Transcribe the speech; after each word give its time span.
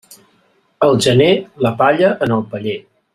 A 0.85 0.89
gener, 1.07 1.29
la 1.67 1.73
palla 1.85 2.11
en 2.29 2.35
el 2.39 2.49
paller. 2.55 2.79